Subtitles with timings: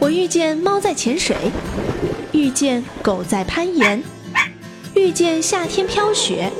[0.00, 1.36] 我遇见猫在潜水，
[2.32, 4.00] 遇见狗在攀岩，
[4.94, 6.52] 遇见夏天飘雪，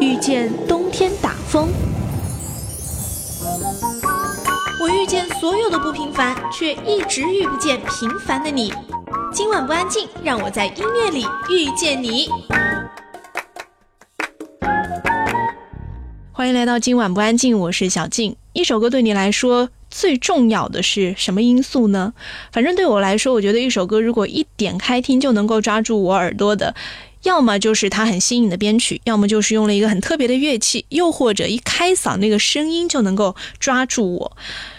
[0.00, 1.68] 遇见冬天打风。
[4.80, 8.72] 我遇见所有的不平凡，却一直遇不见平凡的你。
[9.32, 12.28] 今晚不安静，让我在音乐里遇见你。
[16.30, 18.36] 欢迎来到今晚不安静，我是小静。
[18.52, 19.68] 一首歌对你来说。
[19.92, 22.14] 最重要的是什么因素呢？
[22.50, 26.74] 反正对我来说，我觉得一首歌如果一点开听就能够抓住我耳朵的，
[27.24, 34.36] 要么就是它很新颖的编曲，要么就是用了一个很特别的乐器，又或者一开嗓那个声音就能够抓住我。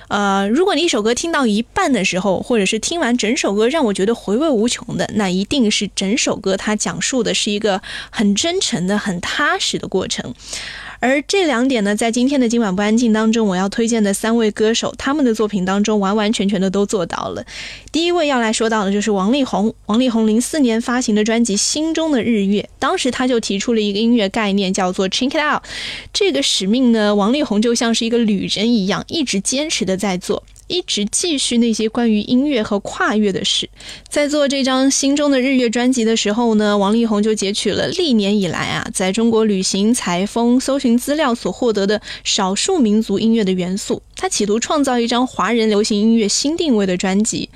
[0.09, 10.34] 呃，如果你一首歌听到一半的时候，或者是听完整首歌让我觉得回味无穷的，那一定是整首歌它讲述的是一个很真诚的、很踏实的过程。
[11.03, 17.45] 而这两点呢，在今天的今晚不安静当中，我要推荐的三位歌手，他们的作品当中完完全全的都做到了。
[17.91, 19.75] 第一位要来说到的就是王力宏。
[19.88, 25.61] 王力宏零四年发行的专辑《心中的日月》，当时他就提出了一个音乐概念，叫做 “Check it out”。
[26.13, 30.41] 这个使命呢，王力宏就像是一个旅人一样，一直坚持的在做。
[30.67, 33.69] 一直继续那些关于音乐和跨越的事。
[34.08, 47.50] 在做这张《心中的日月》专辑的时候呢，王力宏就截取了历年以来啊，在中国旅行、采风、搜寻资料所获得的少数民族音乐的元素，他企图创造一张华人流行音乐新定位的专辑。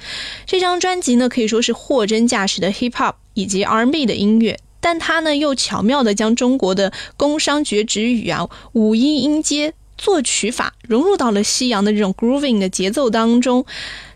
[0.46, 9.74] 这张专辑呢，可以说是货真价实的 hip hop 以及 R&B 的音乐，但他呢又巧妙地将中国的工商角徵羽啊、五音音阶。
[9.98, 13.66] 作曲法融入到了西洋的这种 grooving 的节奏当中，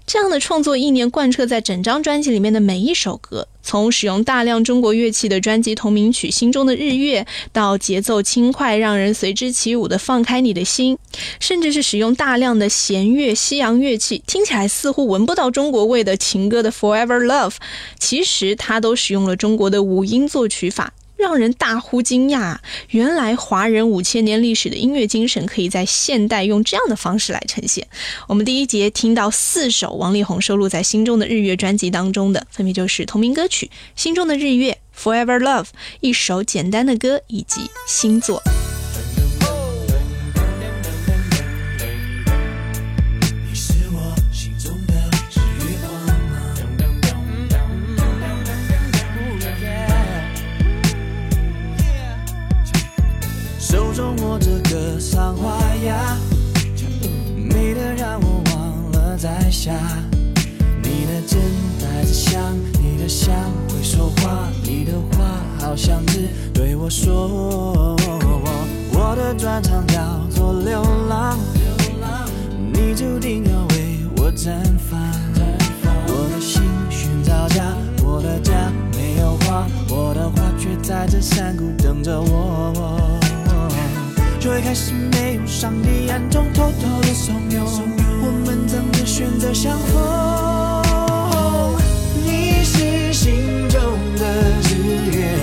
[0.05, 10.95] 这样的创作意念贯彻在整张专辑里面的每一首歌，从使用大量中国乐器的专辑同名曲《心中的日月》，到节奏轻快让人随之起舞的《放开你的心》，
[11.39, 17.49] 甚至是使用大量的弦乐、西洋乐器，听起来似乎闻不到中国味的情歌的《Forever Love》，
[17.99, 20.93] 其实它都使用了中国的五音作曲法。
[21.21, 22.57] 让人大呼惊讶！
[22.89, 27.87] 原来华人五千年历史的音乐精神，可以在现代用这样的方式来呈现。
[28.27, 34.75] 我们第一节听到四首王力宏收录在《心中的日月》专辑当中的，分别就是同名歌曲《心中的日月》、
[35.25, 35.63] 《Forever Love》、
[35.99, 38.41] 一首简单的歌以及星座。
[55.01, 56.15] 赏花呀，
[57.35, 59.73] 美得让我忘了在下。
[60.83, 61.41] 你的真
[61.81, 63.33] 带着香，你的香
[63.67, 67.97] 会说话，你的话好像是对我说。
[68.93, 69.97] 我的专长叫
[70.29, 71.35] 做流浪，
[72.71, 74.53] 你注定要为我绽
[74.87, 75.01] 放。
[76.05, 76.61] 我的心
[76.91, 83.10] 寻找家，我的家没有花，我的花却在这山谷等着我。
[84.41, 87.63] 最开始没有上帝暗中偷偷的怂恿，
[88.23, 91.75] 我们怎么选择相逢？
[92.25, 93.79] 你是心中
[94.17, 95.40] 的日月。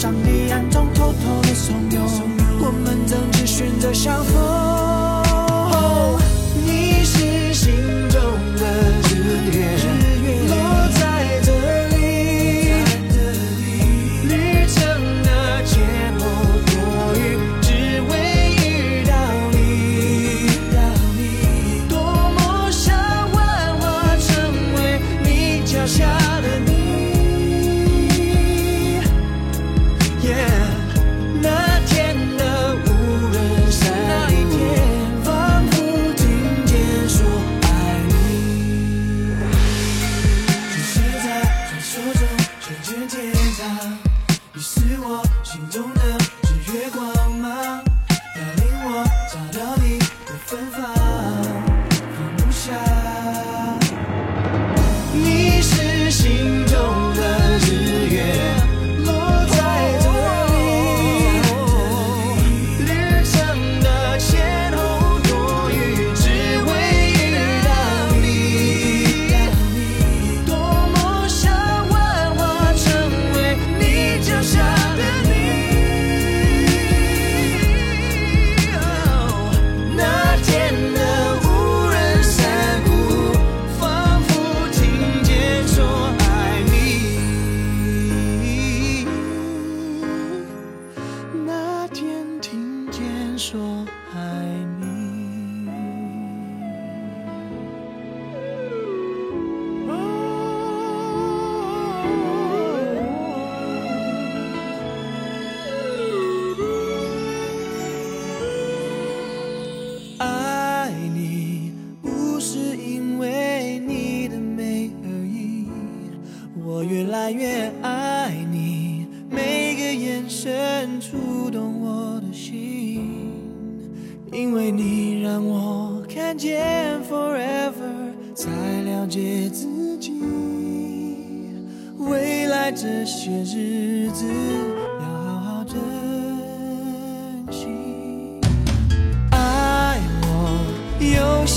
[0.00, 1.98] 上堤暗中偷偷的怂恿，
[2.58, 4.49] 我们曾经选择相逢。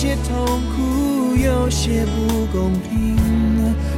[0.03, 3.15] 些痛苦，有些不公平。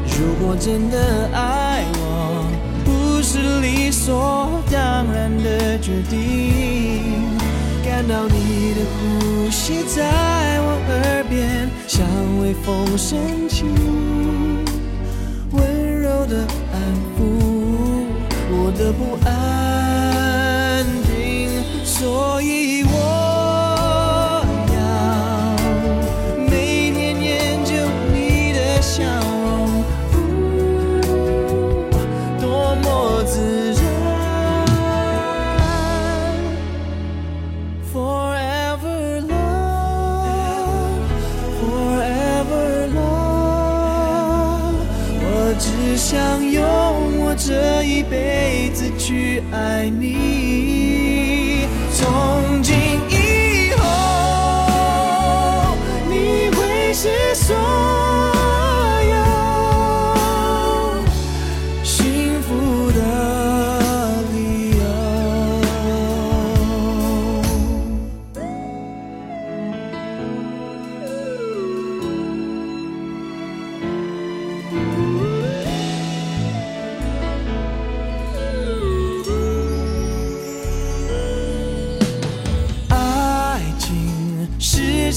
[0.06, 2.46] 如果真的爱我，
[2.86, 6.22] 不是理所当然的决定。
[7.84, 10.04] 感到你的呼吸在
[10.62, 12.06] 我耳边，像
[12.40, 13.66] 微风深情，
[15.54, 16.80] 温柔的安
[17.18, 17.18] 抚
[18.52, 21.50] 我的不安定。
[21.84, 22.84] 所以。
[22.84, 22.95] 我。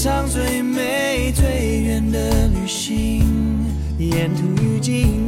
[0.01, 3.65] 上最美最远的旅行，
[3.97, 5.18] 沿途遇见。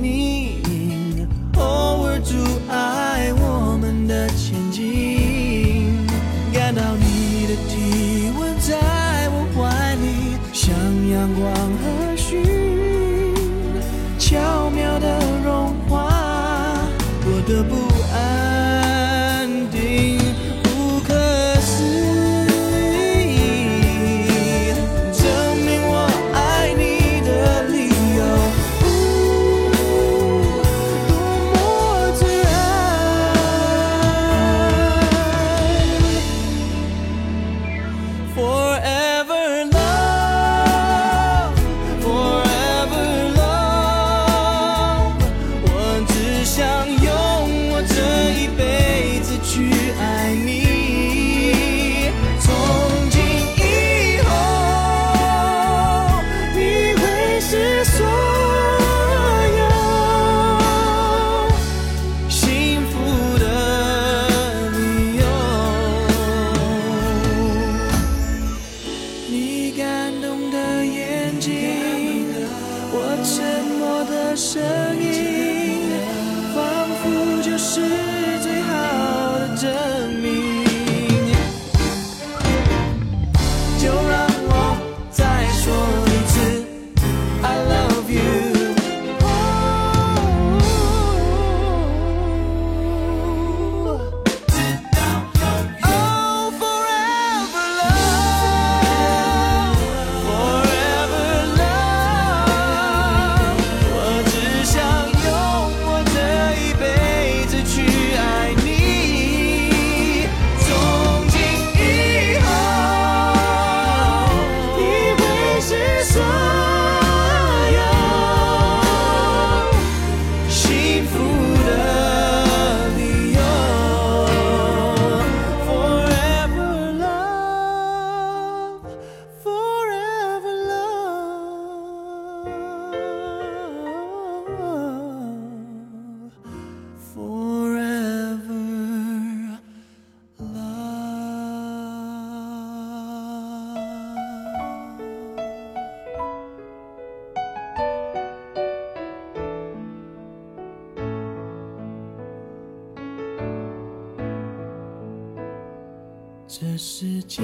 [156.53, 157.41] 这世界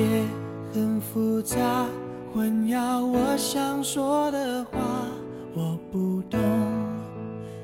[0.73, 1.85] 很复杂
[2.33, 4.77] 混淆我想说的话
[5.53, 6.37] 我不懂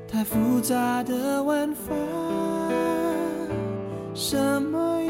[0.08, 1.94] 太复杂的玩法
[4.14, 5.03] 什么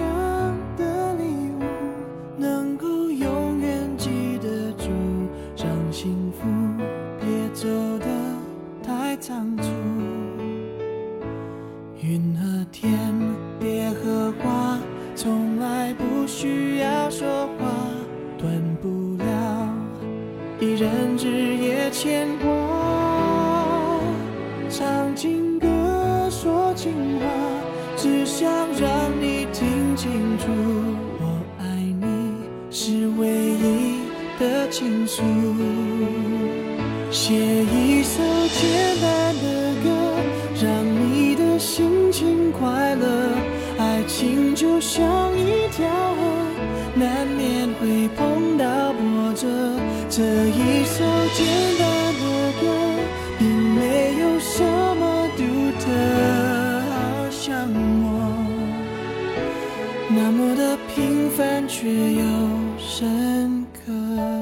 [63.64, 64.33] 歌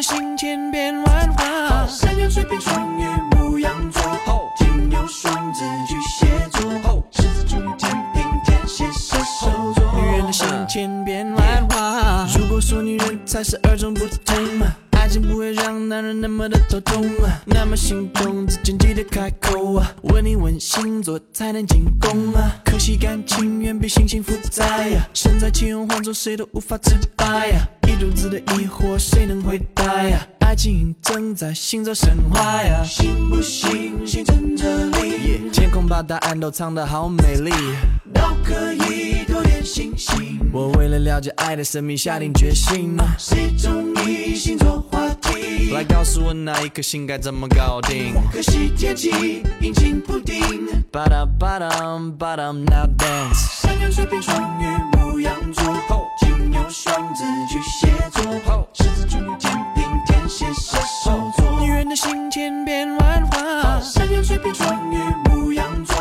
[0.00, 3.04] 的心千变万化，山羊、水瓶、双鱼、
[3.36, 4.02] 牧羊座，
[4.56, 9.84] 金牛、双子、巨蟹座，狮子、处女、天平、天蝎、射手座。
[10.00, 14.36] 女人的心千变万化，如果说女人才是二种不同。
[14.92, 17.04] 爱情不会让男人那么的头痛，
[17.46, 22.52] 那么心动之前记得开口啊，问一问星座才能进攻啊。
[22.64, 30.26] 可惜感情远比心情复杂呀，身在其中换做谁都无法自拔呀，一肚子的疑惑谁能回答呀？
[30.40, 37.52] 爱情正在行走神话呀，信不信星辰这里，天空把答案都藏得好美丽，
[38.12, 40.40] 都可以多点星星。
[40.52, 45.70] 我为了了解爱的神秘下定决心，谁中意星座话题？
[45.70, 48.14] 来告诉我哪一颗星该怎么搞定？
[48.32, 50.40] 可惜天气阴晴不定。
[50.90, 53.59] 吧嗒吧嗒吧嗒，Now dance。
[53.60, 54.64] 山羊、水瓶、双鱼、
[54.96, 55.62] 牧羊座，
[56.18, 61.60] 金牛、双子、巨蟹座，狮子、处女、天平、天蝎、射手座。
[61.60, 64.96] 女人的心千变万化，山羊、水瓶、双鱼、
[65.28, 65.94] 牧羊座，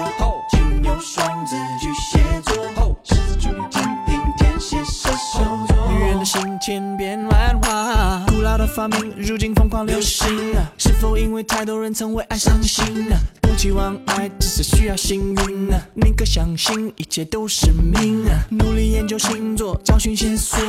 [0.50, 5.92] 金牛、双子、巨蟹座，狮子、处女、天平、天蝎、射手座。
[5.92, 8.26] 女人的心千变万化，
[8.60, 10.70] 的发明如今疯狂流行啊？
[10.78, 13.18] 是否因为太多人曾为爱伤心啊？
[13.42, 15.82] 不期望爱，只是需要幸运啊！
[15.94, 18.46] 宁可相信一切都是命啊！
[18.52, 20.60] 努力研究星座，找寻线索，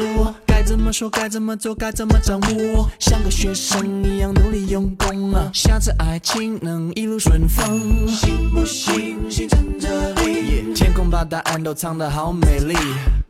[0.47, 2.89] 该怎么说，该怎么做，该怎么掌握？
[3.01, 5.51] 像个学生一样努力用功啊！
[5.53, 9.19] 下次爱情能一路顺风，行不行？
[9.29, 12.75] 星辰这里，天空把答案都藏得好美丽，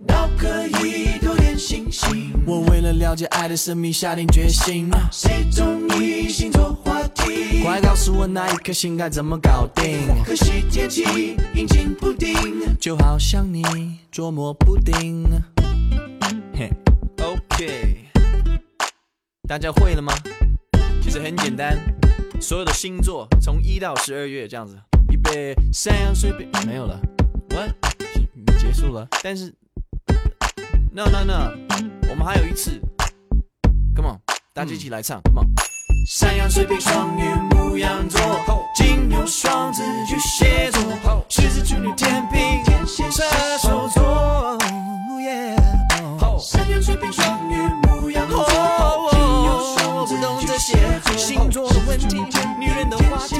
[0.07, 1.19] 都可以
[1.61, 2.33] 多点信心。
[2.47, 7.62] 我为了了解爱的神秘下定决心，谁中意星座话题？
[7.62, 10.09] 快告诉我那一颗星该怎么搞定？
[10.25, 12.34] 可惜天气阴晴不定，
[12.80, 13.63] 就好像你
[14.11, 15.26] 捉摸不定。
[16.54, 16.71] 嘿
[17.23, 18.06] ，OK，
[19.47, 20.15] 大家会了吗？
[21.02, 21.78] 其实很简单，
[22.41, 24.78] 所有的星座从一到十二月这样子，
[25.11, 25.95] 预备，山
[26.67, 26.99] 没有了
[27.50, 27.71] ，What？
[28.58, 29.52] 结束了，但是
[30.93, 31.53] No No No，
[32.11, 32.81] 我们还有一次
[33.95, 34.19] ，Come on，
[34.53, 35.47] 大家一起来唱，Come on。
[36.09, 37.23] 山羊、水瓶、双鱼、
[37.55, 38.21] 牧羊座，
[38.75, 43.23] 金牛、双子、巨蟹座，狮子、处女、天平、天蝎、射
[43.59, 44.59] 手座。
[45.21, 45.57] Yeah
[46.41, 47.55] 山羊、水瓶、双鱼、
[47.87, 48.45] 牧羊座，
[49.13, 52.17] 金牛、双子、巨蟹座，星座的问题，
[52.59, 53.37] 女人的话题。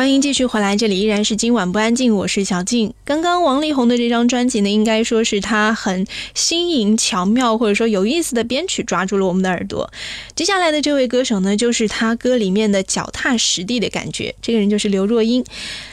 [0.00, 2.94] 欢迎继续回来，这里依然是今晚不安静，我是小静。
[3.04, 9.92] 刚刚王力宏的这张专辑呢，应该说是他很新颖、巧妙或者说有意思的编曲抓住了我们的耳朵。
[10.34, 15.44] 接下来的这位歌手呢，就是他歌里面的脚踏实地的感觉，这个人就是刘若英。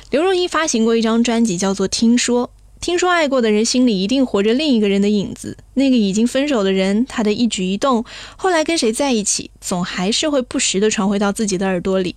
[0.10, 2.48] 刘若英发行过一张专辑，叫做《听说》。
[2.80, 8.06] 听说爱过的人心里一定活着另一个人的影子，那个已经分手的人，他的一举一动，
[8.38, 12.16] 后来跟谁在一起，总还是会不时地传回到自己的耳朵里。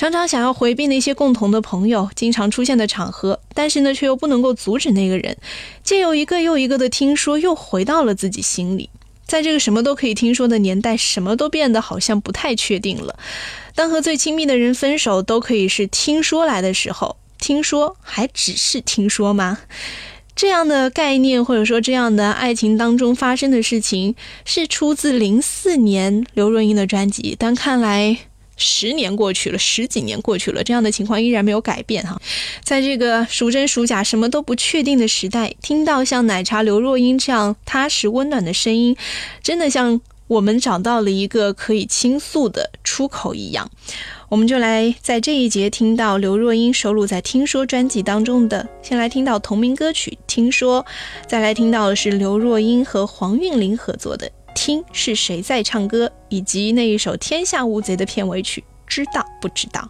[0.00, 5.36] 常常想要回避那些共同的朋友经常出现的场合，但是呢，却又不能够阻止那个人，
[5.84, 8.88] 借由一个又一个的听说，又回到了自己心里。
[9.26, 13.14] 在这个什么都可以听说的年代，什么都变得好像不太确定了。
[13.74, 19.58] 当和最亲密的人分手都可以是听说来的时候，听说还只是听说吗？
[20.34, 24.14] 这样的概念，或者说这样的爱情当中发生的事情，
[24.46, 28.16] 是出自零四年刘若英的专辑，但看来。
[28.60, 32.20] 十年过去了，十几年过去了，这样的情况依然没有改变哈。
[32.62, 38.94] 在这个孰真孰假、什么都不确定的时代，听到像奶茶刘若英这样踏实温暖的声音，
[39.42, 43.68] 真的像我们找到了一个可以倾诉的出口一样。
[44.28, 50.84] 我们就来在这一节听到刘若英收录在《听说》专辑当中的，先来听到同名歌曲《听说》，
[51.26, 54.30] 再来听到的是刘若英和黄韵玲合作的。
[54.54, 59.88] 听是谁在唱歌，以及那一首《天下无贼》的片尾曲，知道不知道？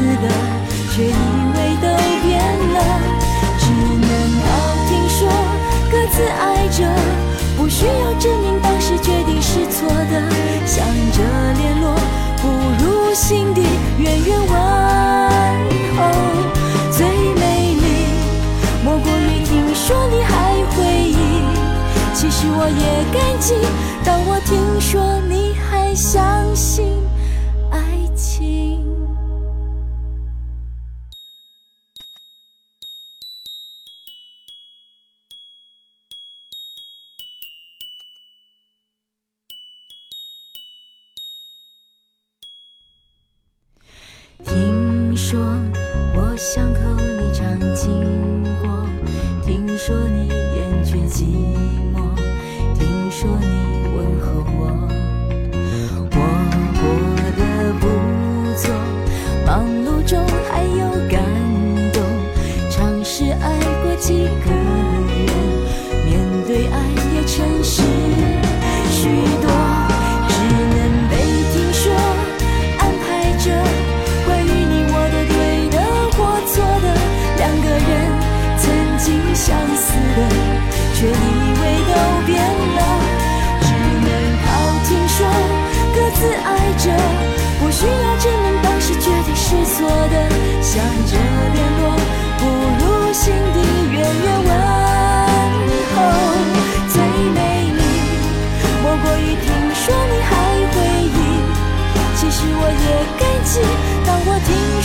[0.00, 0.28] 似的，
[0.92, 1.86] 却以为都
[2.24, 2.40] 变
[2.72, 2.78] 了，
[3.58, 3.64] 只
[4.00, 4.08] 能
[4.40, 4.48] 靠
[4.88, 5.28] 听说
[5.90, 6.88] 各自爱着，
[7.58, 10.22] 不需要证明当时决定是错的，
[10.64, 11.18] 想着
[11.58, 11.94] 联络，
[12.40, 12.48] 不
[12.82, 13.60] 如心底
[13.98, 14.48] 远远问
[15.96, 15.98] 候。
[16.90, 17.84] 最美丽
[18.82, 20.78] 莫过于听说你还回
[21.10, 21.44] 忆。
[22.14, 23.54] 其实我也感激，
[24.02, 26.49] 当我听说你还想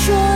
[0.06, 0.35] 说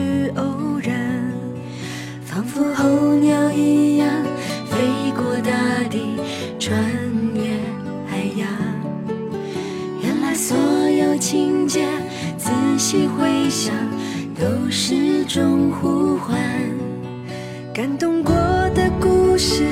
[0.00, 1.30] 是偶然
[2.24, 4.08] 仿佛候鸟一样
[4.64, 5.52] 飞过大
[5.90, 6.16] 地
[6.58, 6.82] 穿
[7.34, 7.42] 越
[8.08, 8.48] 海洋
[10.02, 11.86] 原来所有情节
[12.38, 13.74] 仔细回想
[14.34, 16.40] 都是种呼唤
[17.74, 18.34] 感动过
[18.74, 19.66] 的故事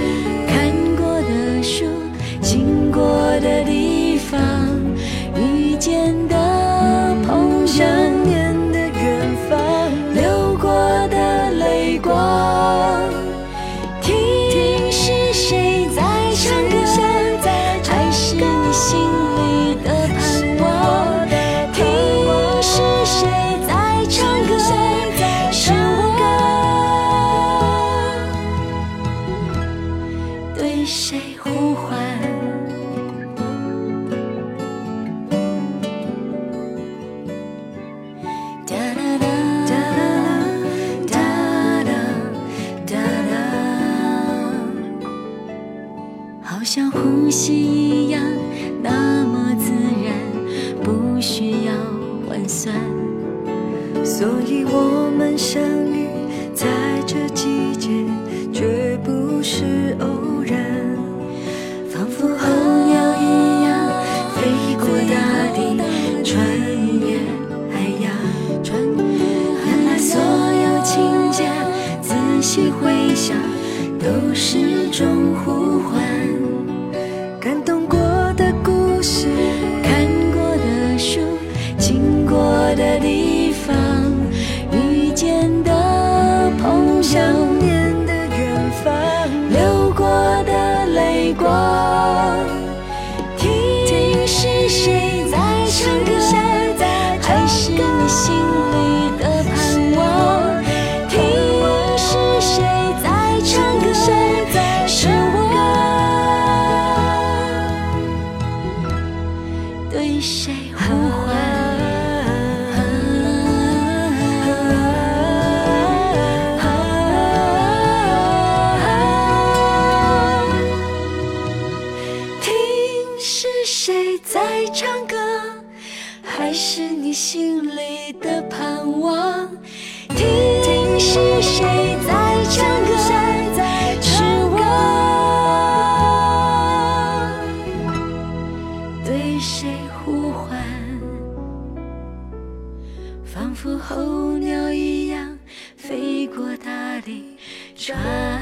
[143.61, 145.37] 像候鸟一样
[145.77, 147.37] 飞过大地
[147.75, 148.41] 穿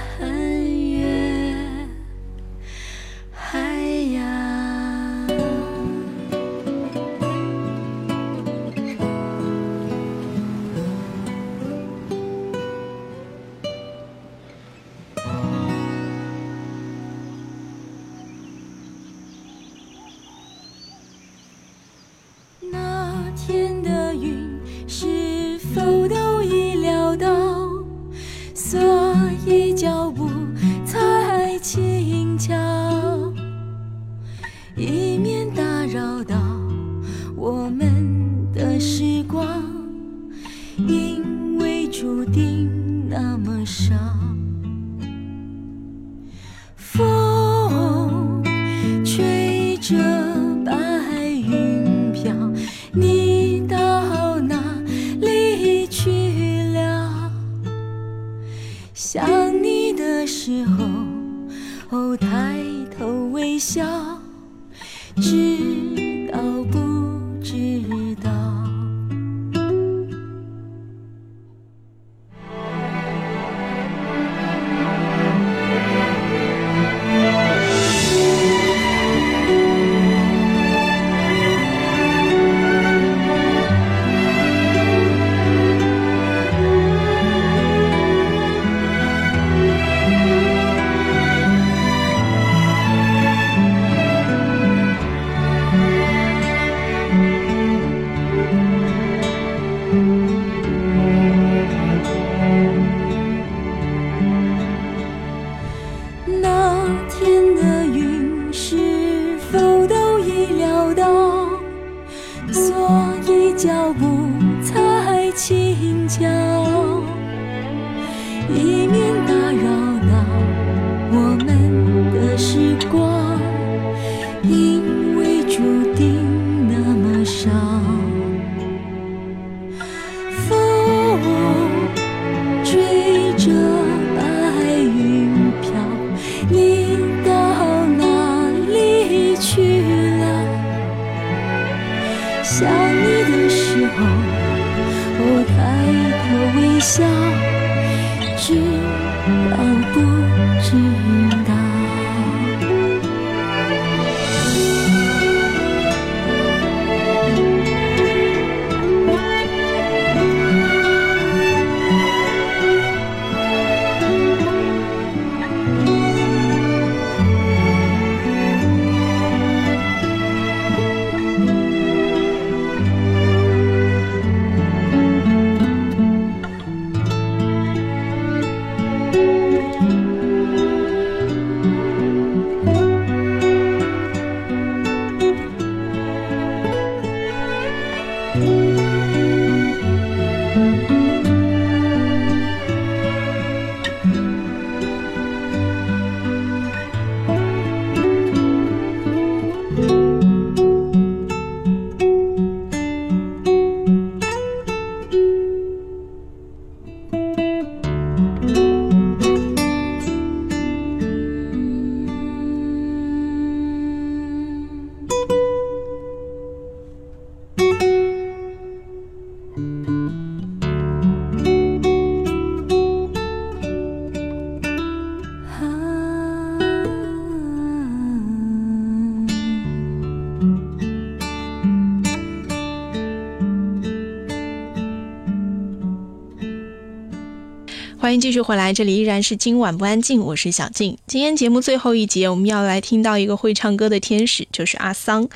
[238.20, 240.96] 继续回来，这里依然是今晚不安静，我是小静。
[241.06, 245.28] 今天节目最后一节，我们要来听到一个会唱歌的天使，就是阿桑。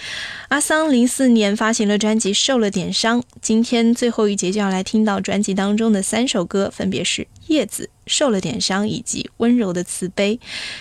[0.49, 10.37] 阿桑零四年发行了专辑《受了点伤》，今天最后一节就要来听到专辑当中的三首歌，分别是《叶子》、《受了点伤》以及《温柔的慈悲》。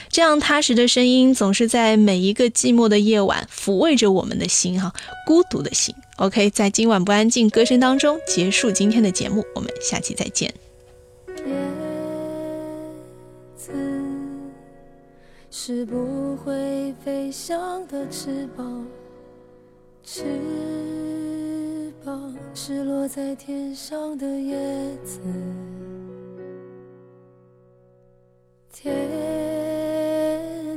[0.10, 4.94] 这样踏实的声音，总是在每一个寂寞的夜晚抚慰着我们的心，哈，
[5.26, 5.94] 孤独的心。
[6.18, 10.54] OK，在今晚不安静歌声当中结束今天的节目，我们下期再见。
[13.72, 13.78] 子
[15.52, 18.86] 是不会飞翔的翅膀，
[20.04, 20.24] 翅
[22.04, 24.58] 膀是落在天上的叶
[25.04, 25.20] 子。
[28.72, 28.90] 天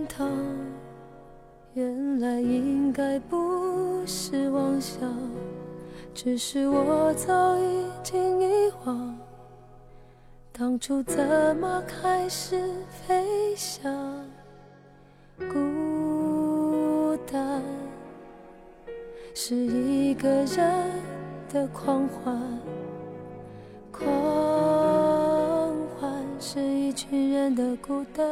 [0.09, 0.29] 堂
[1.75, 5.01] 原来应该不是妄想，
[6.13, 9.22] 只是我早已经遗忘。
[10.55, 12.63] 当初怎么开始
[13.07, 13.91] 飞翔？
[15.39, 17.63] 孤单
[19.35, 20.91] 是一个人
[21.51, 22.39] 的狂欢，
[23.91, 24.05] 狂
[25.99, 28.29] 欢是一群人的孤单。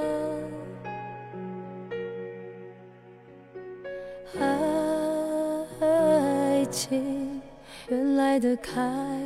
[5.80, 7.40] 爱情
[7.88, 8.82] 原来的开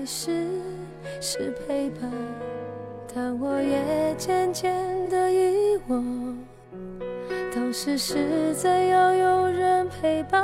[0.07, 0.48] 始
[1.20, 2.09] 是陪伴。
[3.16, 4.74] 但我也渐渐
[5.09, 6.37] 的遗忘，
[7.55, 10.42] 当时是怎样有人陪伴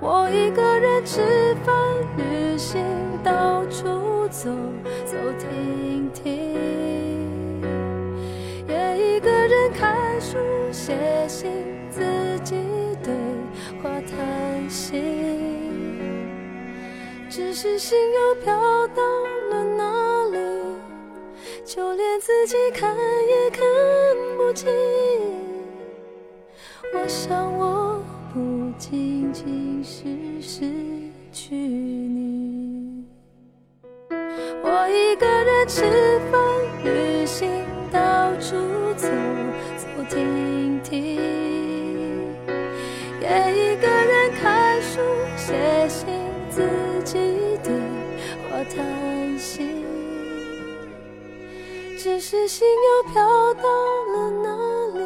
[0.00, 1.74] 我一个人吃饭、
[2.16, 2.82] 旅行、
[3.22, 4.50] 到处走
[5.04, 7.60] 走停停，
[8.66, 10.38] 也一个人看书、
[10.72, 10.96] 写
[11.28, 11.50] 信，
[11.90, 12.00] 自
[12.42, 12.56] 己
[13.02, 13.12] 对
[13.82, 16.00] 话谈心，
[17.28, 18.54] 只是心又飘
[18.88, 19.02] 到？
[21.74, 23.60] 就连自己看也看
[24.36, 24.70] 不清，
[26.94, 28.00] 我想我
[28.32, 30.04] 不仅仅是
[30.40, 30.70] 失
[31.32, 33.04] 去你。
[34.62, 35.82] 我一个人吃
[36.30, 36.40] 饭、
[36.84, 37.50] 旅行、
[37.90, 38.54] 到处
[38.94, 39.08] 走
[39.76, 41.16] 走停停，
[43.20, 45.00] 也一个人看书、
[45.36, 46.06] 写信，
[46.48, 46.62] 自
[47.04, 47.72] 己对
[48.48, 48.62] 话
[52.04, 54.54] 只是心又飘到了哪
[54.98, 55.00] 里？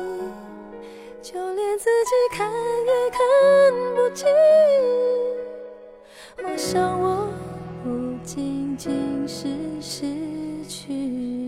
[1.23, 3.21] 就连自己看也看
[3.95, 4.27] 不清。
[6.43, 7.29] 我想我
[7.85, 9.47] 不仅仅是
[9.81, 10.09] 失
[10.69, 11.48] 去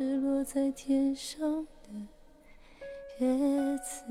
[0.00, 1.90] 是落在天上的
[3.18, 4.02] 叶子。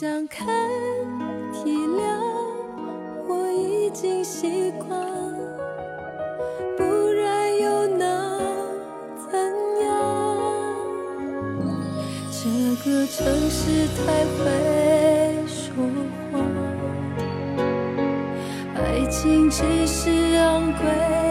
[0.00, 0.46] 想看，
[1.52, 2.20] 体谅，
[3.26, 4.88] 我已经习惯，
[6.76, 8.38] 不然又能
[9.28, 9.40] 怎
[9.82, 9.90] 样？
[12.30, 12.48] 这
[12.84, 14.44] 个城市太会
[15.48, 15.74] 说
[16.30, 16.46] 谎，
[18.76, 21.27] 爱情只是昂贵。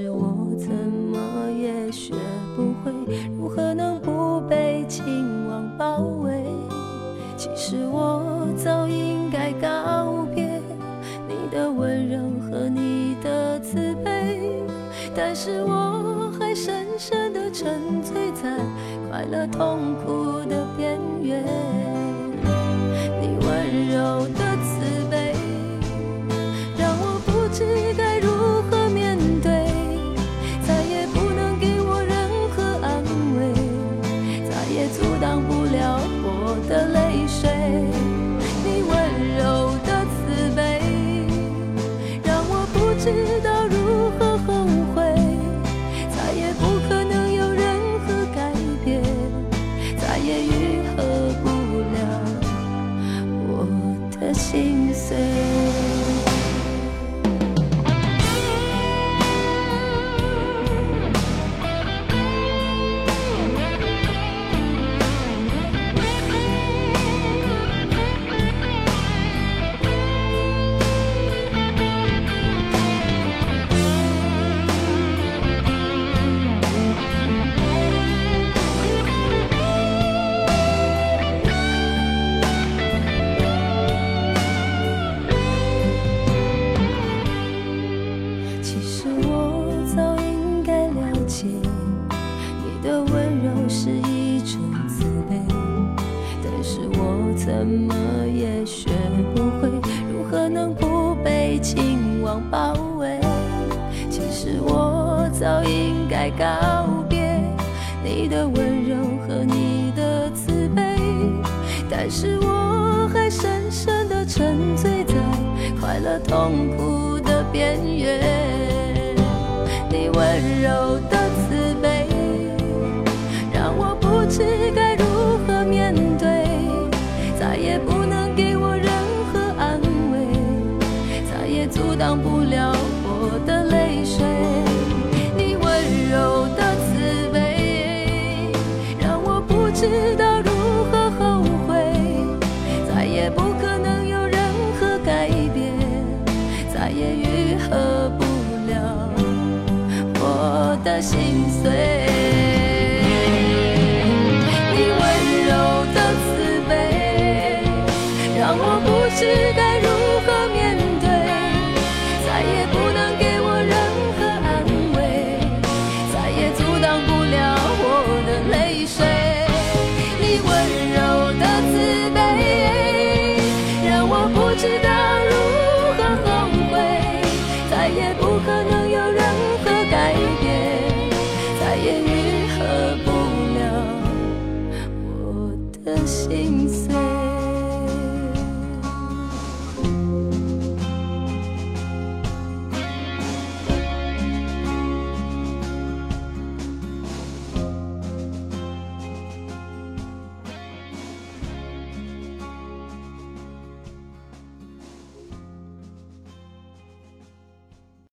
[0.00, 1.07] 是我怎么